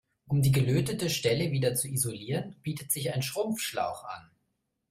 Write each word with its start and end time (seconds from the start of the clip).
Um 0.27 0.41
die 0.41 0.51
gelötete 0.51 1.11
Stelle 1.11 1.51
wieder 1.51 1.75
zu 1.75 1.87
isolieren, 1.87 2.55
bietet 2.63 2.91
sich 2.91 3.13
ein 3.13 3.21
Schrumpfschlauch 3.21 4.03
an. 4.05 4.31